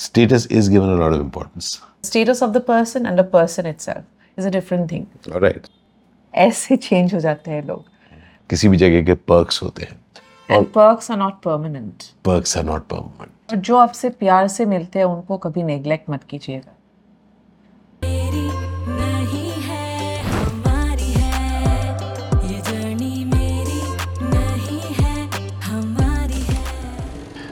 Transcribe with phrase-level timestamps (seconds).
[0.00, 1.70] status is given a lot of importance.
[2.02, 4.04] status of the person and the person itself
[4.38, 5.66] is a different thing All right.
[6.34, 7.84] ऐसे change हो जाते हैं लोग
[8.50, 9.98] किसी भी जगह के perks होते हैं
[10.56, 13.52] and perks are not permanent perks are not permanent.
[13.52, 16.72] और जो आपसे प्यार से मिलते हैं उनको कभी neglect मत कीजिएगा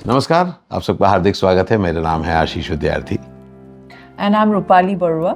[0.09, 3.14] नमस्कार आप सबका हार्दिक स्वागत है। मेरा नाम है Ashish Vidyarthi.
[3.14, 5.34] And I am Rupali Barua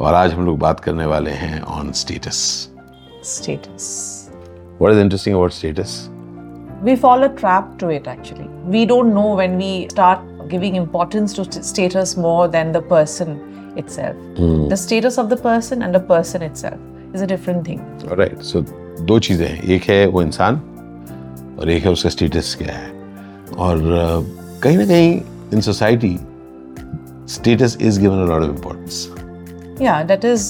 [0.00, 2.36] और आज हम लोग बात करने वाले हैं on status
[3.24, 3.88] status
[4.80, 5.96] what is interesting about status
[6.82, 11.44] we follow trap to it actually we don't know when we start giving importance to
[11.50, 13.36] status more than the person
[13.78, 14.40] itself
[14.70, 18.64] the status of the person and the person itself is a different thing alright so
[19.02, 20.62] दो चीज़ें हैं। एक है वो इंसान
[21.60, 22.93] और एक है उसका स्टेटस क्या है।
[23.58, 23.80] और
[24.62, 25.20] कहीं ना कहीं
[25.52, 26.16] in society
[27.34, 29.08] status is given a lot of importance
[29.80, 30.42] yeah that is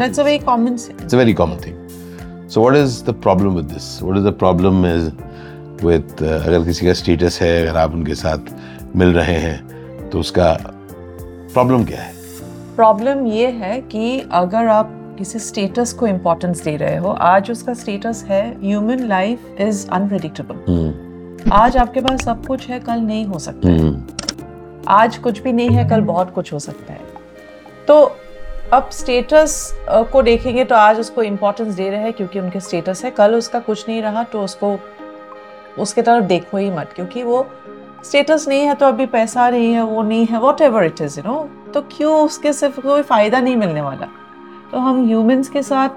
[0.00, 1.76] that's a very common sense It's a very common thing.
[2.48, 3.86] So what is the problem with this?
[4.02, 5.06] What is the problem is
[5.82, 8.52] with uh, अगर किसी का status है अगर आप उनके साथ
[8.96, 12.12] मिल रहे हैं तो उसका प्रॉब्लम क्या है?
[12.76, 17.74] प्रॉब्लम ये है कि अगर आप किसी स्टेटस को इम्पोर्टेंस दे रहे हो आज उसका
[17.74, 21.04] स्टेटस है ह्यूमन लाइफ इज़ अनप्रिडिक्टेबल
[21.52, 23.90] आज आपके पास सब कुछ है कल नहीं हो सकता है।
[24.88, 27.00] आज कुछ भी नहीं है कल बहुत कुछ हो सकता है।
[27.88, 28.00] तो
[28.72, 29.72] अब स्टेटस
[30.12, 33.60] को देखेंगे तो आज उसको इम्पोर्टेंस दे रहे हैं क्योंकि उनके स्टेटस है। कल उसका
[33.60, 34.78] कुछ नहीं रहा तो उसको
[35.78, 37.46] उसके तरफ़ देखो ही मत क्योंकि वो
[38.04, 41.30] स्टेटस नहीं है तो अभी पैसा नहीं है वो नहीं है whatever it is you
[41.32, 44.08] know तो क्यों उसके सिर्फ़ कोई फ़ायदा नहीं मिलने वाला?
[44.72, 45.88] तो हम ह्यूमंस के साथ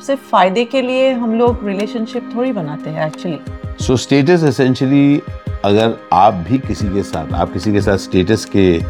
[0.00, 5.22] सिर्फ़ फ़ायदे के लिए हम लोग रिलेशनशिप थोड़ी बनाते हैं एक्चुअली सो स्टेटस एसेंशियली
[5.64, 8.82] अगर आप भी किसी के साथ, आप किसी के साथ स्टेटस के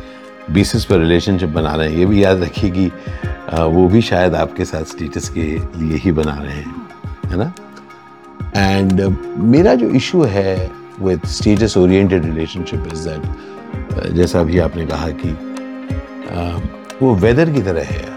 [0.51, 2.87] बेसिस पर रिलेशनशिप बना रहे हैं, ये भी याद रखिए कि
[3.55, 5.43] वो भी शायद आपके साथ स्टेटस के
[5.79, 6.75] लिए ही बना रहे हैं,
[7.27, 7.53] है ना?
[8.57, 9.01] एंड
[9.39, 10.71] मेरा जो इशू है
[11.01, 15.37] with status oriented relationship is that जैसा अभी आपने कहा कि
[17.03, 18.14] वो वेदर की तरह है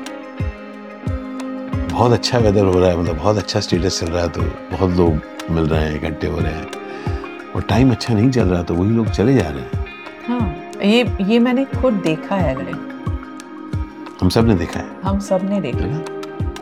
[1.98, 4.42] बहुत अच्छा वेदर हो रहा है मतलब बहुत अच्छा स्टेटस चल रहा है तो
[4.72, 8.64] बहुत लोग मिल रहे हैं इकट्ठे हो रहे हैं। और टाइम अच्छा नहीं चल रहा
[8.64, 9.86] तो वही लोग चले जा रहे हैं।
[10.28, 14.86] हाँ ये ये मैंने खुद देखा है लाइक हम सबने देखा है?
[15.04, 16.02] हम सबने देखा। है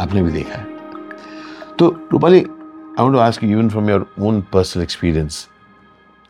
[0.02, 0.66] आपने भी देखा है।
[1.80, 2.44] तो Rupali I
[3.00, 5.48] want to ask you even from your own personal experience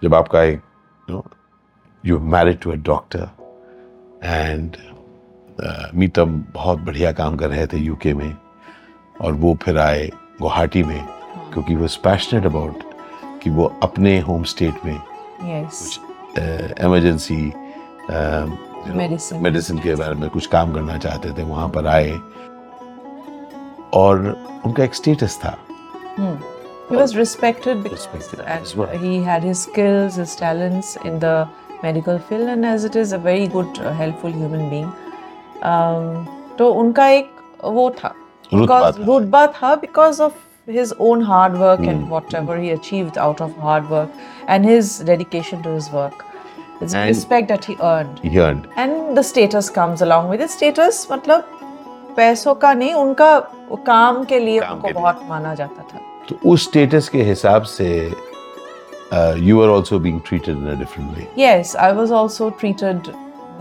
[0.02, 0.62] जब आपका एक
[1.10, 1.24] you know
[2.04, 3.30] you married to a doctor
[4.24, 4.78] and
[5.96, 8.36] मीतम बहुत बढ़िया काम कर रहे थे यूके में।
[9.22, 10.08] और वो फिर आए
[10.40, 11.06] गुवाहाटी में
[11.54, 12.84] क्योंकि वो पैशनेट अबाउट
[13.44, 15.00] कि वो अपने होम स्टेट में
[16.86, 17.42] इमरजेंसी
[19.42, 22.12] मेडिसिन के बारे में कुछ काम करना चाहते थे वहाँ पर आए
[23.94, 24.26] और
[24.66, 25.58] उनका एक स्टेटस था
[26.90, 28.92] He was respected because Respected as well.
[28.96, 31.48] he had his skills, his talents in the
[31.84, 34.92] medical field, and as it is a very good, uh, helpful human being.
[35.64, 36.28] Um,
[36.58, 37.32] तो उनका एक
[37.64, 38.14] वो था
[38.52, 40.34] because। रुतबा था because of
[40.78, 41.90] his own hard work mm.
[41.94, 44.10] and whatever he achieved out of hard work
[44.48, 46.24] and his dedication to his work.
[46.82, 48.20] It's And- respect that he earned.
[48.30, 48.66] He earned.
[48.78, 51.52] And the status comes along with it status मतलब
[52.18, 53.30] पैसों का नहीं उनका
[53.88, 57.24] काम के लिए काम उनको के लिए। बहुत माना जाता था तो उस स्टेटस के
[57.24, 57.88] हिसाब से
[59.48, 63.10] you are also being treated in a different way yes i was also treated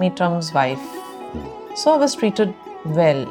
[0.03, 0.93] mitram's wife
[1.35, 1.47] Mm.
[1.83, 2.53] so i was treated
[2.99, 3.23] well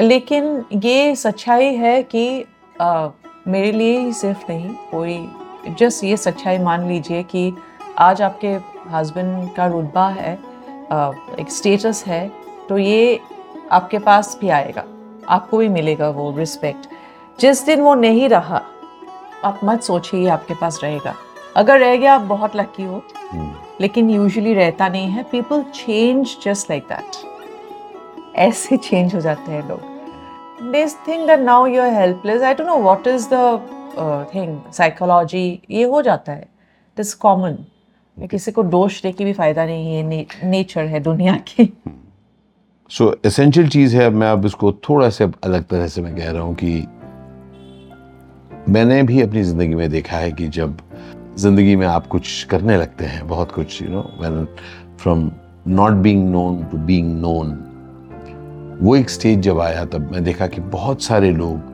[0.00, 2.44] लेकिन ये सच्चाई है कि
[2.80, 3.08] अ,
[3.48, 7.52] मेरे लिए ही सिर्फ़ नहीं कोई जस्ट ये सच्चाई मान लीजिए कि
[7.98, 8.48] आज आपके
[8.90, 10.34] हस्बैंड का रुतबा है
[10.90, 12.30] अ, एक स्टेटस है
[12.68, 13.20] तो ये
[13.72, 14.84] आपके पास भी आएगा
[15.28, 16.88] आपको भी मिलेगा वो रिस्पेक्ट
[17.40, 18.62] जिस दिन वो नहीं रहा
[19.44, 21.14] आप मत सोचिए ये आपके पास रहेगा।
[21.56, 23.02] अगर रह गया आप बहुत लकी हो
[23.80, 27.33] लेकिन यूजुअली रहता नहीं है। People change just like that
[28.36, 32.82] ऐसे चेंज हो जाते हैं लोग। They think that now you're helpless i don't know
[32.84, 33.44] what is the
[33.96, 36.46] uh, thing psychology ये हो जाता है।
[36.96, 37.56] Is common
[38.30, 41.72] किसी को दोष दे के भी फ़ायदा नहीं है नेचर है दुनिया की।
[42.90, 46.42] सो एसेंशियल चीज़ है मैं अब इसको थोड़ा सा अलग तरह से मैं कह रहा
[46.42, 46.86] हूँ कि
[48.68, 50.76] मैंने भी अपनी ज़िंदगी में देखा है कि जब
[51.38, 54.44] ज़िंदगी में आप कुछ करने लगते हैं बहुत कुछ you know when
[55.00, 55.30] from
[55.68, 57.52] not being known to being known
[58.82, 61.72] वो एक स्टेज जब आया, तब मैं देखा कि बहुत सारे लोग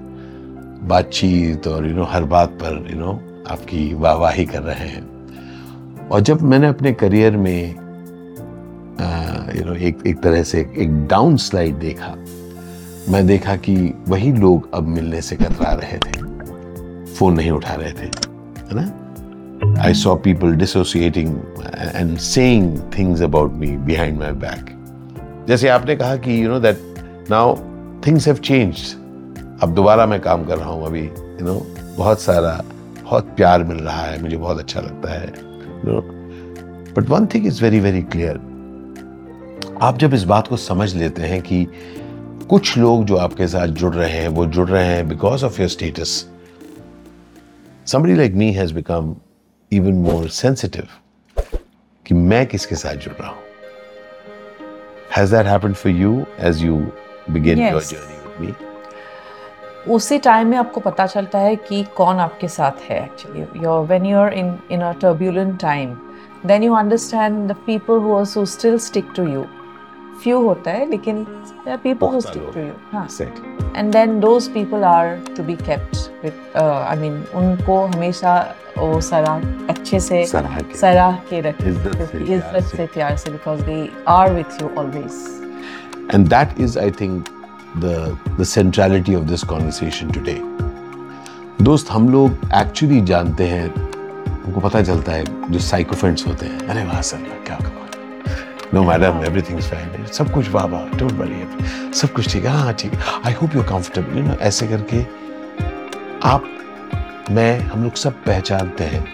[0.89, 3.13] बातचीत और यू नो हर बात पर यू नो
[3.51, 7.71] आपकी वाहवाही कर रहे हैं। और जब मैंने अपने करियर में
[9.57, 12.15] यू नो एक एक तरह से एक डाउन स्लाइड देखा,
[13.09, 13.77] मैं देखा कि
[14.09, 16.19] वही लोग अब मिलने से कतरा रहे थे।
[17.15, 19.83] फ़ोन नहीं उठा रहे थे, है ना?
[19.85, 21.35] I saw people dissociating
[21.95, 24.77] and saying things about me behind my back
[25.49, 26.79] जैसे आपने कहा कि you know that
[27.31, 27.57] now
[28.07, 28.99] things have changed
[29.63, 31.67] अब दोबारा मैं काम कर रहा हूँ अभी यू नो
[31.97, 32.65] बहुत सारा,
[33.05, 35.29] बहुत प्यार मिल रहा है, मुझे बहुत अच्छा लगता है
[35.87, 36.01] you
[36.95, 38.37] but one thing is very very clear
[39.83, 41.67] आप जब इस बात को समझ लेते हैं कि
[42.51, 45.69] कुछ लोग जो आपके साथ जुड़ रहे हैं, वो जुड़ रहे हैं because of your
[45.69, 46.29] status
[47.87, 49.15] somebody like me has become
[49.73, 50.91] even more sensitive
[52.07, 53.39] कि मैं किसके साथ जुड़ रहा हूँ?
[55.17, 56.81] Has that happened for you as you
[57.29, 57.91] begin your Yes.
[57.93, 58.55] journey with me
[59.89, 64.07] उसी टाइम में आपको पता चलता है कि कौन आपके साथ है actually your when
[64.07, 65.95] you are in in a turbulent time
[66.47, 69.47] then you understand the people who also still stick to you
[70.23, 71.25] few होता है लेकिन
[71.69, 73.07] people who stick to you हाँ.
[73.77, 78.39] And then those people are to be kept with I mean उनको हमेशा
[78.79, 83.17] वो सराह अच्छे से सराह के। सराह के रखें इज़्ज़त से, प्यार से। से प्यार
[83.17, 85.40] से because they are with you always
[86.13, 87.29] And that is, I think,
[87.83, 90.39] the the centrality of this conversation today.
[91.63, 96.85] दोस्त हम लोग एक्चुअली जानते हैं उनको पता चलता है जो साइकोफेंट्स होते हैं। अरे
[96.85, 99.61] वाह सर क्या कमाल। नो मैडम एवरीथिंग
[100.13, 100.67] सब कुछ वाह
[100.99, 104.35] डोंट वरी सब कुछ ठीक है। हाँ ठीक। है I hope you comfortable you know
[104.49, 105.03] ऐसे करके
[106.29, 106.45] आप
[107.31, 109.05] मैं हम लोग सब पहचानते हैं।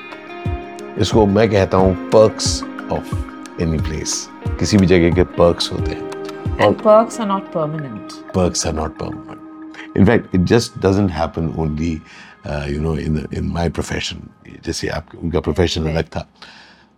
[1.00, 2.62] इसको मैं कहता हूँ पर्क्स
[2.92, 3.14] ऑफ़
[3.62, 4.28] एनी प्लेस
[4.58, 6.05] किसी भी जगह के पर्क्स होते हैं।
[6.60, 9.42] And perks are not permanent perks are not permanent.
[9.98, 11.90] In fact, it just doesn't happen only,
[12.46, 14.18] uh, you know, in the, in my profession.
[14.64, 16.28] जैसे आप उनका प्रोफेशन अलग था।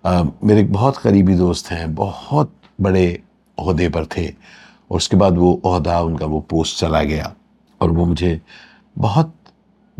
[0.06, 3.22] Uh, मेरे एक बहुत करीबी दोस्त हैं बहुत बड़े
[3.58, 4.28] अहदे पर थे।
[4.90, 7.34] और उसके बाद वो अहदा उनका वो पोस्ट चला गया।
[7.80, 8.40] और वो मुझे
[8.98, 9.34] बहुत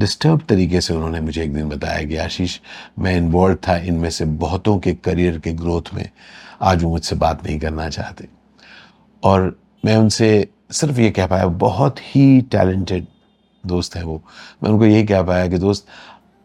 [0.00, 2.60] डिस्टर्ब तरीके से उन्होंने मुझे एक दिन बताया कि आशीष
[2.98, 6.10] मैं इन्वॉल्व था इनमें से बहुतों के करियर के ग्रोथ में।
[6.62, 8.37] आज वो मुझसे बात नहीं करना चाहते।
[9.22, 13.06] और मैं उनसे सिर्फ़ ये कह पाया, बहुत ही टैलेंटेड
[13.64, 14.22] दोस्त हैं वो।
[14.62, 15.86] मैं उनको यही कह पाया कि दोस्त,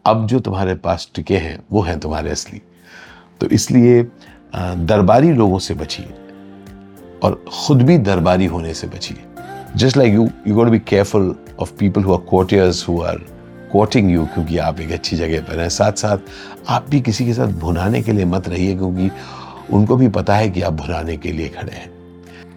[0.04, 2.60] अब जो तुम्हारे पास टिके हैं, वो हैं तुम्हारे असली।
[3.40, 4.02] तो इसलिए
[4.54, 6.06] दरबारी लोगों से बचिए
[7.22, 9.24] और खुद भी दरबारी होने से बचिए।
[9.76, 13.18] Just like you you got be careful of people who are courtiers who are
[13.72, 16.18] courting you क्योंकि आप एक अच्छी जगह पर हैं। साथ साथ
[16.68, 19.10] आप भी किसी के साथ भुनाने के लिए मत रहिए, क्योंकि
[19.72, 21.92] उनको भी पता है कि आप भुनाने के लिए खड़े हैं।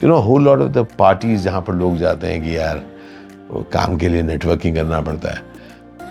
[0.04, 2.86] You know whole lot of the parties जहाँ पर लोग जाते हैं कि यार,
[3.52, 5.42] वो काम के लिए नेटवर्किंग करना पड़ता है,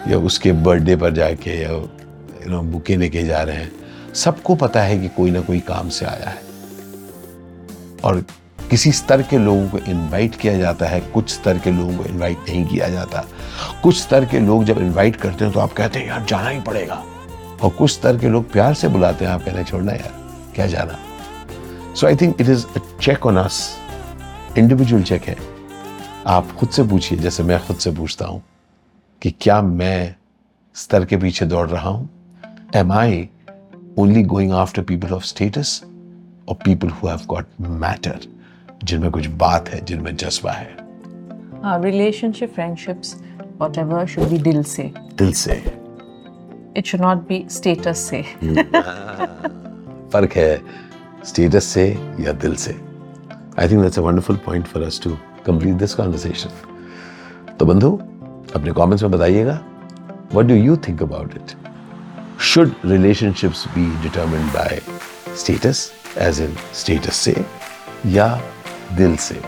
[0.08, 3.72] या उसके बर्थडे पर जाके, या यू नो बुके लेके जा रहे हैं,
[4.14, 6.42] सबको पता है कि कोई ना कोई काम से आया है।
[8.04, 8.24] और
[8.70, 12.38] किसी स्तर के लोगों को इनवाइट किया जाता है, कुछ स्तर के लोगों को इनवाइट
[12.48, 13.24] नहीं किया जाता।
[13.82, 16.60] कुछ स्तर के लोग जब इनवाइट करते हैं तो आप कहते हैं, यार, जाना ही
[16.60, 17.02] पड़ेगा।
[17.62, 20.12] और कुछ स्तर के लोग प्यार से बुलाते हैं, आप कहते हैं, छोड़ना यार,
[20.54, 20.98] क्या जाना?
[21.96, 23.76] So I think it is a check on us
[24.58, 25.36] individual check है।
[26.26, 28.42] आप खुद से पूछिए जैसे मैं खुद से पूछता हूँ
[29.22, 30.14] कि क्या मैं
[30.74, 32.08] स्तर के पीछे दौड़ रहा हूँ?
[32.76, 33.28] Am I
[33.98, 35.80] only going after people of status
[36.48, 38.20] और people who have got matter
[38.84, 40.76] जिनमें कुछ बात है जिनमें जज्बा है?
[41.62, 43.16] हाँ relationship friendships
[43.78, 44.82] whatever should be दिल से।
[45.18, 45.62] दिल से।
[46.76, 48.22] It should not be status से।
[50.12, 50.85] फ़र्क है।
[51.26, 51.86] स्टेटस से
[52.20, 52.72] या दिल से?
[53.58, 55.16] I think that's a wonderful point for us to
[55.46, 56.50] complete this conversation
[57.58, 57.90] तो बंधु,
[58.56, 59.60] अपने कमेंट्स में बताइएगा
[60.32, 61.56] what do you think about it
[62.42, 64.80] should relationships be determined by
[65.36, 67.44] status as in status से
[68.06, 68.28] या
[68.92, 69.40] दिल से?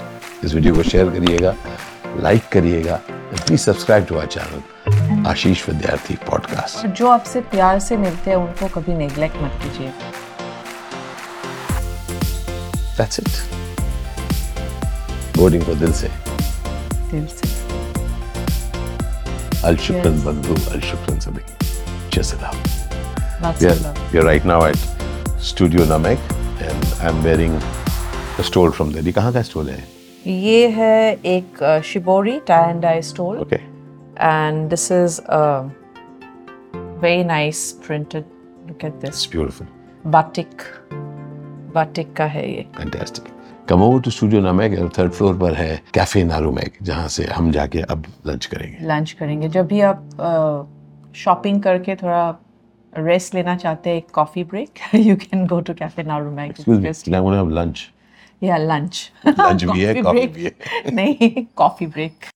[0.44, 1.54] इस वीडियो को शेयर करिएगा
[2.20, 8.30] लाइक करिएगा please subscribe to our channel Ashish Vidyarthi podcast जो आपसे प्यार से मिलते
[8.30, 9.92] हैं, उनको कभी नेग्लेक्ट मत कीजिए।
[12.97, 13.33] That's it.
[15.37, 16.09] Voting for दिल से
[17.11, 17.51] दिल से
[19.67, 20.23] अल शुक्रन Yes.
[20.25, 21.43] बंधु अल शुक्रन सभी
[22.17, 22.51] जसला
[23.43, 24.13] Lots we of are, love.
[24.13, 24.77] we are right now at
[25.51, 26.19] Studio Namek
[26.67, 27.55] and I'm wearing
[28.39, 29.03] a stole from there.
[29.05, 29.83] ये कहाँ का स्टोल है
[30.27, 30.93] ये है
[31.35, 33.61] एक shibori tie and dye stole Okay.
[34.29, 35.41] and this is a
[37.03, 38.25] very nice printed
[38.67, 39.67] look at this It's beautiful.
[40.15, 40.63] batik
[41.78, 43.26] batik का है ये। Fantastic.
[43.70, 47.50] Come over to Studio Namek और थर्ड फ्लोर पर है कैफ़े नारूमैक जहाँ से हम
[47.52, 50.04] जाके अब लंच करेंगे। लंच करेंगे। जब भी आप
[51.16, 52.36] शॉपिंग करके थोड़ा
[52.98, 56.80] रेस्ट लेना चाहते हैं एक coffee break you can go to cafe Naru Mag Excuse
[56.84, 57.78] me, I'm going to have lunch.
[58.42, 60.50] या लंच Lunch भी है, coffee भी
[60.92, 62.26] नहीं कॉफ़ी ब्रेक